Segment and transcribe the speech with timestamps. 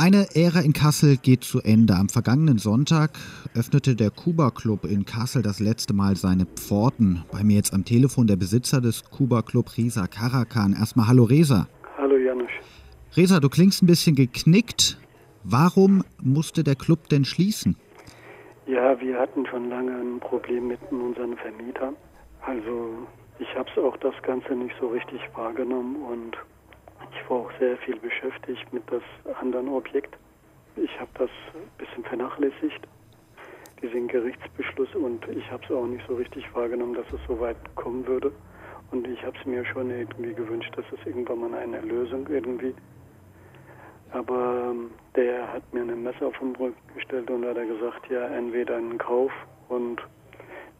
[0.00, 1.96] Eine Ära in Kassel geht zu Ende.
[1.96, 3.18] Am vergangenen Sonntag
[3.56, 7.24] öffnete der Kuba Club in Kassel das letzte Mal seine Pforten.
[7.32, 10.72] Bei mir jetzt am Telefon der Besitzer des Kuba Club, Reza Karakan.
[10.72, 11.66] Erstmal Hallo Reza.
[11.96, 12.46] Hallo Janusz.
[13.16, 15.00] Reza, du klingst ein bisschen geknickt.
[15.42, 17.74] Warum musste der Club denn schließen?
[18.68, 21.96] Ja, wir hatten schon lange ein Problem mit unseren Vermietern.
[22.46, 23.04] Also
[23.40, 26.36] ich habe es auch das Ganze nicht so richtig wahrgenommen und
[27.12, 29.02] ich war auch sehr viel beschäftigt mit das
[29.40, 30.16] anderen Objekt.
[30.76, 32.86] Ich habe das ein bisschen vernachlässigt,
[33.82, 37.56] diesen Gerichtsbeschluss, und ich habe es auch nicht so richtig wahrgenommen, dass es so weit
[37.74, 38.32] kommen würde.
[38.90, 42.74] Und ich habe es mir schon irgendwie gewünscht, dass es irgendwann mal eine Lösung irgendwie.
[44.10, 48.26] Aber ähm, der hat mir ein Messer auf den Rücken gestellt und hat gesagt, ja,
[48.28, 49.32] entweder einen Kauf
[49.68, 50.00] und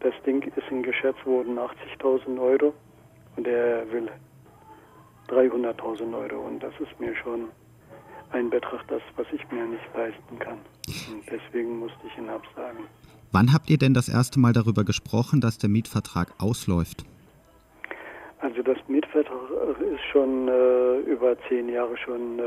[0.00, 2.72] das Ding ist in geschätzt worden 80.000 Euro
[3.36, 4.08] und er will
[5.28, 7.48] 300.000 Euro und das ist mir schon
[8.30, 10.58] ein Betrag, das, was ich mir nicht leisten kann.
[11.10, 12.84] Und deswegen musste ich ihn absagen.
[13.32, 17.04] Wann habt ihr denn das erste Mal darüber gesprochen, dass der Mietvertrag ausläuft?
[18.40, 22.42] Also das Mietvertrag ist schon äh, über zehn Jahre schon äh,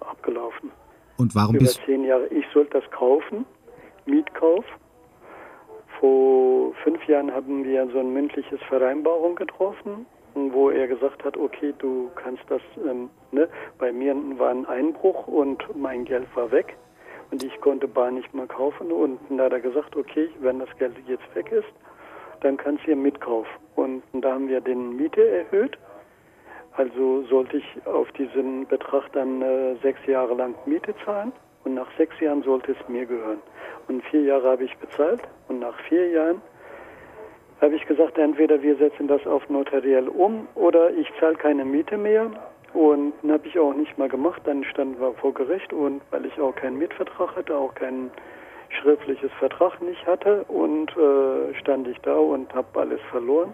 [0.00, 0.70] abgelaufen.
[1.16, 2.26] Und warum über bist zehn Jahre.
[2.28, 3.44] Ich sollte das kaufen,
[4.06, 4.64] Mietkauf.
[5.98, 11.74] Vor fünf Jahren haben wir so ein mündliches Vereinbarung getroffen wo er gesagt hat, okay,
[11.78, 16.76] du kannst das, ähm, ne, bei mir war ein Einbruch und mein Geld war weg
[17.30, 20.68] und ich konnte Bar nicht mehr kaufen und dann hat er gesagt, okay, wenn das
[20.78, 21.68] Geld jetzt weg ist,
[22.40, 23.50] dann kannst du hier mitkaufen.
[23.76, 25.78] Und da haben wir den Miete erhöht.
[26.76, 31.32] Also sollte ich auf diesen Betrag dann äh, sechs Jahre lang Miete zahlen
[31.64, 33.40] und nach sechs Jahren sollte es mir gehören.
[33.88, 36.40] Und vier Jahre habe ich bezahlt und nach vier Jahren
[37.60, 41.96] habe ich gesagt, entweder wir setzen das auf notariell um oder ich zahle keine Miete
[41.96, 42.30] mehr.
[42.72, 44.42] Und dann habe ich auch nicht mal gemacht.
[44.44, 48.10] Dann standen wir vor Gericht und weil ich auch keinen Mietvertrag hatte, auch kein
[48.70, 53.52] schriftliches Vertrag nicht hatte und äh, stand ich da und habe alles verloren.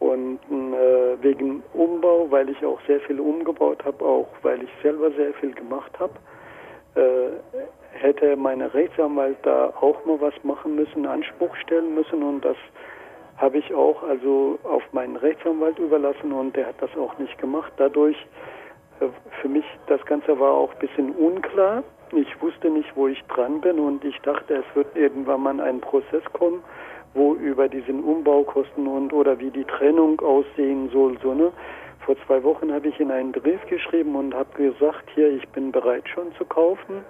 [0.00, 5.10] Und äh, wegen Umbau, weil ich auch sehr viel umgebaut habe, auch weil ich selber
[5.12, 6.14] sehr viel gemacht habe,
[6.96, 7.58] äh,
[7.94, 12.56] hätte meine Rechtsanwalt da auch mal was machen müssen, Anspruch stellen müssen und das
[13.36, 17.72] habe ich auch also auf meinen Rechtsanwalt überlassen und der hat das auch nicht gemacht.
[17.76, 18.16] Dadurch
[19.00, 19.06] äh,
[19.40, 21.82] für mich das Ganze war auch ein bisschen unklar.
[22.12, 25.80] Ich wusste nicht, wo ich dran bin und ich dachte, es wird irgendwann mal ein
[25.80, 26.62] Prozess kommen,
[27.14, 31.52] wo über diesen Umbaukosten und oder wie die Trennung aussehen soll, so ne.
[32.04, 35.72] Vor zwei Wochen habe ich in einen Brief geschrieben und habe gesagt, hier, ich bin
[35.72, 37.02] bereit schon zu kaufen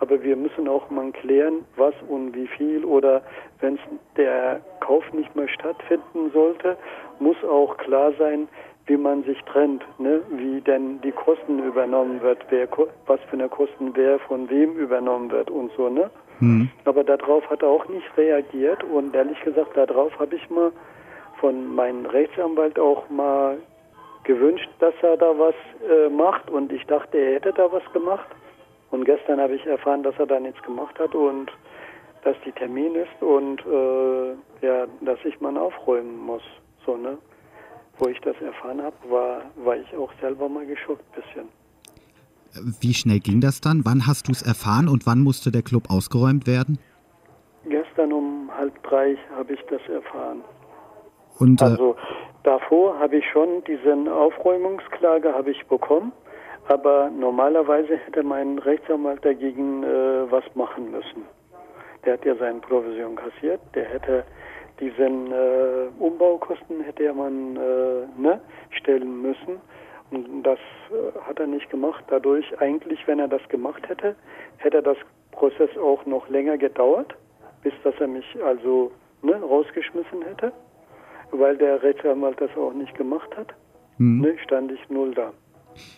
[0.00, 3.22] aber wir müssen auch mal klären, was und wie viel oder
[3.60, 3.78] wenn
[4.16, 6.76] der Kauf nicht mehr stattfinden sollte,
[7.18, 8.48] muss auch klar sein,
[8.86, 10.22] wie man sich trennt, ne?
[10.30, 12.66] wie denn die Kosten übernommen wird, wer,
[13.06, 15.88] was für eine Kosten wer von wem übernommen wird und so.
[15.88, 16.10] Ne?
[16.40, 16.70] Mhm.
[16.84, 20.72] Aber darauf hat er auch nicht reagiert und ehrlich gesagt, darauf habe ich mal
[21.38, 23.58] von meinem Rechtsanwalt auch mal
[24.24, 25.54] gewünscht, dass er da was
[25.88, 28.26] äh, macht und ich dachte, er hätte da was gemacht.
[28.90, 31.50] Und gestern habe ich erfahren, dass er da nichts gemacht hat und
[32.24, 34.30] dass die Termin ist und äh,
[34.66, 36.42] ja, dass ich mal aufräumen muss.
[36.84, 37.18] So, ne?
[37.98, 41.48] Wo ich das erfahren habe, war, war ich auch selber mal geschockt ein bisschen.
[42.80, 43.84] Wie schnell ging das dann?
[43.84, 46.78] Wann hast du es erfahren und wann musste der Club ausgeräumt werden?
[47.68, 50.42] Gestern um halb drei habe ich das erfahren.
[51.38, 51.96] Und, äh, also
[52.42, 56.12] davor habe ich schon diese Aufräumungsklage habe ich bekommen
[56.68, 61.24] aber normalerweise hätte mein Rechtsanwalt dagegen äh, was machen müssen.
[62.04, 64.24] Der hat ja seine Provision kassiert, der hätte
[64.80, 68.40] diesen äh, Umbaukosten hätte er man äh, ne,
[68.70, 69.60] stellen müssen.
[70.10, 70.58] Und das
[70.90, 72.04] äh, hat er nicht gemacht.
[72.08, 74.14] Dadurch eigentlich, wenn er das gemacht hätte,
[74.58, 74.96] hätte das
[75.32, 77.14] Prozess auch noch länger gedauert,
[77.62, 78.92] bis dass er mich also
[79.22, 80.52] ne, rausgeschmissen hätte,
[81.32, 83.54] weil der Rechtsanwalt das auch nicht gemacht hat.
[83.98, 84.20] Mhm.
[84.20, 85.32] Ne, stand ich null da.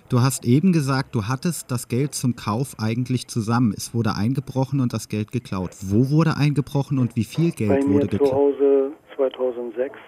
[0.08, 3.72] Du hast eben gesagt, du hattest das Geld zum Kauf eigentlich zusammen.
[3.76, 5.70] Es wurde eingebrochen und das Geld geklaut.
[5.82, 8.30] Wo wurde eingebrochen und wie viel Geld Bei wurde geklaut?
[8.30, 9.98] Zu Hause 2006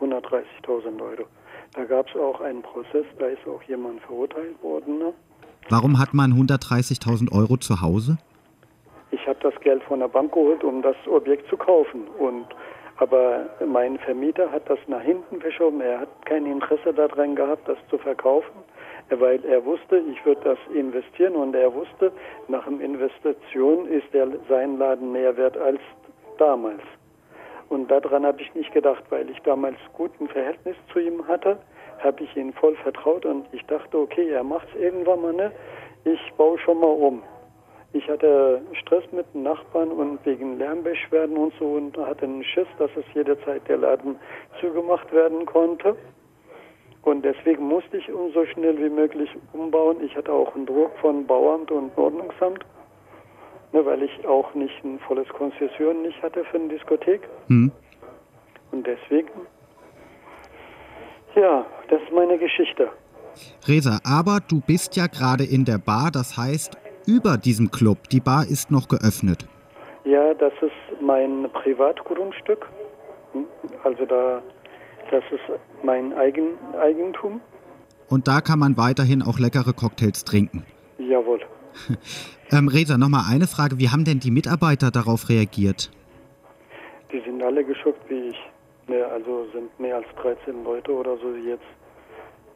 [0.00, 1.26] 130.000 Euro.
[1.74, 4.98] Da gab es auch einen Prozess, da ist auch jemand verurteilt worden.
[4.98, 5.14] Ne?
[5.70, 8.18] Warum hat man 130.000 Euro zu Hause?
[9.10, 12.08] Ich habe das Geld von der Bank geholt, um das Objekt zu kaufen.
[12.18, 12.46] Und
[12.96, 15.80] aber mein Vermieter hat das nach hinten verschoben.
[15.80, 18.52] Er hat kein Interesse daran gehabt, das zu verkaufen
[19.20, 22.12] weil er wusste, ich würde das investieren und er wusste,
[22.48, 25.80] nach dem Investition ist der, sein Laden mehr wert als
[26.38, 26.82] damals.
[27.68, 31.58] Und daran habe ich nicht gedacht, weil ich damals guten Verhältnis zu ihm hatte,
[32.00, 35.52] habe ich ihn voll vertraut und ich dachte, okay, er macht es irgendwann mal, ne?
[36.04, 37.22] ich baue schon mal um.
[37.94, 42.66] Ich hatte Stress mit den Nachbarn und wegen Lärmbeschwerden und so und hatte einen Schiss,
[42.78, 44.16] dass es jederzeit der Laden
[44.60, 45.94] zugemacht werden konnte.
[47.02, 49.96] Und deswegen musste ich so schnell wie möglich umbauen.
[50.04, 52.64] Ich hatte auch einen Druck von Bauamt und Ordnungsamt,
[53.72, 57.28] ne, weil ich auch nicht ein volles Konzession nicht hatte für eine Diskothek.
[57.48, 57.72] Hm.
[58.70, 59.30] Und deswegen,
[61.34, 62.88] ja, das ist meine Geschichte.
[63.66, 66.76] Resa, aber du bist ja gerade in der Bar, das heißt
[67.06, 68.08] über diesem Club.
[68.10, 69.46] Die Bar ist noch geöffnet.
[70.04, 72.68] Ja, das ist mein Privatgrundstück.
[73.32, 73.46] Hm?
[73.82, 74.42] Also da,
[75.12, 75.42] das ist
[75.84, 77.40] mein Eigen, Eigentum.
[78.08, 80.64] Und da kann man weiterhin auch leckere Cocktails trinken.
[80.98, 81.40] Jawohl.
[82.50, 83.78] ähm, Resa, nochmal eine Frage.
[83.78, 85.90] Wie haben denn die Mitarbeiter darauf reagiert?
[87.12, 88.36] Die sind alle geschockt wie ich.
[88.88, 91.62] Ne, also sind mehr als 13 Leute oder so jetzt.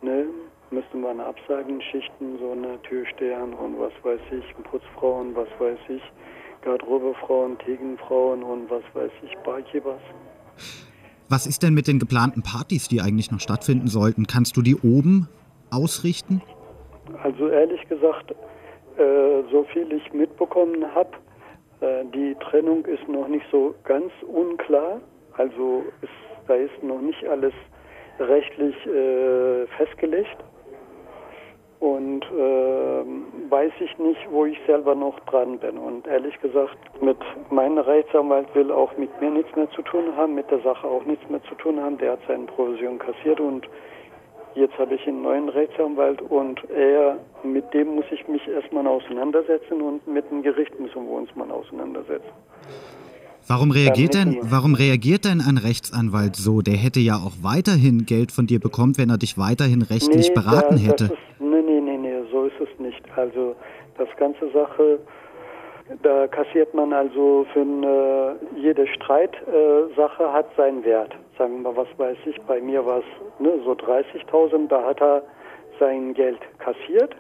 [0.02, 0.26] Ne,
[0.70, 6.02] müsste man absagen, Schichten, so eine Türstehern und was weiß ich, Putzfrauen, was weiß ich,
[6.62, 10.02] Garderobefrauen, Tegenfrauen und was weiß ich, Barkeepers.
[11.28, 14.28] Was ist denn mit den geplanten Partys, die eigentlich noch stattfinden sollten?
[14.28, 15.28] Kannst du die oben
[15.70, 16.40] ausrichten?
[17.23, 18.31] Also ehrlich gesagt,
[18.96, 21.11] äh, so viel ich mitbekommen habe,
[21.81, 25.00] äh, die Trennung ist noch nicht so ganz unklar.
[25.37, 26.11] Also ist,
[26.46, 27.52] da ist noch nicht alles
[28.20, 30.37] rechtlich äh, festgelegt.
[31.78, 35.76] Und äh, weiß ich nicht, wo ich selber noch dran bin.
[35.76, 37.19] Und ehrlich gesagt, mit
[37.50, 41.05] meinem Rechtsanwalt will auch mit mir nichts mehr zu tun haben, mit der Sache auch
[41.05, 41.99] nichts mehr zu tun haben.
[41.99, 43.69] Der hat seine Provision kassiert und
[44.55, 49.82] jetzt habe ich einen neuen Rechtsanwalt und er, mit dem muss ich mich erstmal auseinandersetzen
[49.82, 52.32] und mit dem Gericht müssen wir uns mal auseinandersetzen.
[53.49, 56.62] Warum reagiert denn, warum reagiert denn ein Rechtsanwalt so?
[56.62, 60.34] Der hätte ja auch weiterhin Geld von dir bekommen, wenn er dich weiterhin rechtlich nee,
[60.34, 61.05] beraten hätte.
[61.05, 63.00] Ist, nee, nee, nee, nee, so ist es nicht.
[63.16, 63.56] Also
[63.98, 64.98] das ganze Sache,
[66.02, 71.14] da kassiert man also für eine, jede Streitsache äh, hat seinen Wert.
[71.38, 75.22] Sagen wir, was weiß ich, bei mir war es ne, so 30.000, da hat er
[75.78, 77.14] sein Geld kassiert,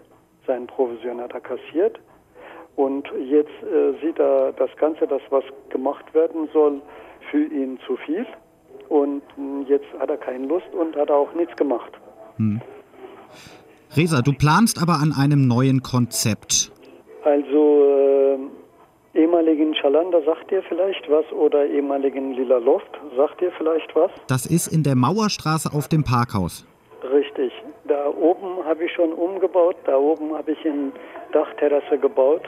[0.46, 2.00] seine Provision hat er kassiert
[2.76, 6.82] und jetzt äh, sieht er das Ganze, das was gemacht werden soll,
[7.30, 8.26] für ihn zu viel.
[8.88, 11.90] Und hm, jetzt hat er keine Lust und hat auch nichts gemacht.
[12.36, 12.60] Hm.
[13.96, 16.70] Resa, du planst aber an einem neuen Konzept.
[17.24, 17.84] Also
[19.14, 24.10] äh, ehemaligen Schalander sagt dir vielleicht was oder ehemaligen Lila Loft sagt dir vielleicht was?
[24.26, 26.66] Das ist in der Mauerstraße auf dem Parkhaus.
[27.10, 27.52] Richtig.
[27.88, 29.76] Da oben habe ich schon umgebaut.
[29.86, 30.92] Da oben habe ich eine
[31.32, 32.42] Dachterrasse gebaut.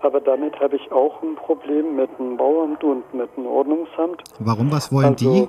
[0.00, 4.22] Aber damit habe ich auch ein Problem mit dem Bauamt und mit dem Ordnungsamt.
[4.38, 4.70] Warum?
[4.70, 5.48] Was wollen also, die?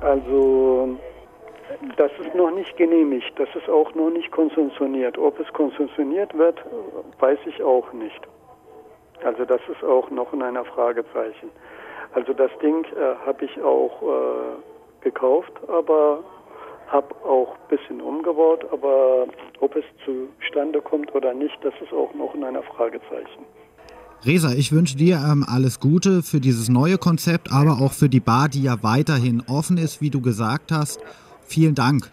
[0.00, 0.96] Also,
[2.00, 3.30] das ist noch nicht genehmigt.
[3.36, 5.18] Das ist auch noch nicht konzessioniert.
[5.18, 6.58] Ob es konzessioniert wird,
[7.18, 8.20] weiß ich auch nicht.
[9.22, 11.50] Also, das ist auch noch in einer Fragezeichen.
[12.14, 16.24] Also, das Ding äh, habe ich auch äh, gekauft, aber
[16.88, 18.64] habe auch ein bisschen umgebaut.
[18.72, 19.26] Aber
[19.60, 23.44] ob es zustande kommt oder nicht, das ist auch noch in einer Fragezeichen.
[24.24, 28.20] Resa, ich wünsche dir ähm, alles Gute für dieses neue Konzept, aber auch für die
[28.20, 30.98] Bar, die ja weiterhin offen ist, wie du gesagt hast.
[31.50, 32.08] Vielen Dank.